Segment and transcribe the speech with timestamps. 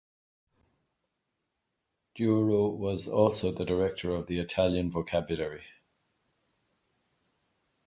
[2.15, 5.65] Duro was also the director of the Italian Vocabulary.